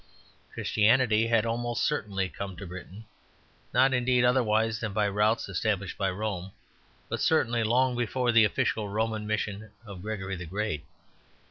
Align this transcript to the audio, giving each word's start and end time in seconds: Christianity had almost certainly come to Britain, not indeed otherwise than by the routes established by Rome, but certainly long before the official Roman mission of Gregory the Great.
Christianity 0.55 1.27
had 1.27 1.45
almost 1.45 1.83
certainly 1.85 2.27
come 2.27 2.57
to 2.57 2.65
Britain, 2.65 3.05
not 3.71 3.93
indeed 3.93 4.25
otherwise 4.25 4.79
than 4.79 4.93
by 4.93 5.05
the 5.05 5.11
routes 5.11 5.47
established 5.47 5.95
by 5.95 6.09
Rome, 6.09 6.53
but 7.07 7.21
certainly 7.21 7.63
long 7.63 7.95
before 7.95 8.31
the 8.31 8.43
official 8.43 8.89
Roman 8.89 9.27
mission 9.27 9.69
of 9.85 10.01
Gregory 10.01 10.35
the 10.35 10.47
Great. 10.47 10.83